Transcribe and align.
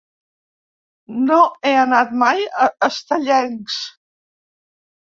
No 1.27 1.37
he 1.67 1.75
anat 1.83 2.17
mai 2.25 2.43
a 2.65 2.71
Estellencs. 2.91 3.79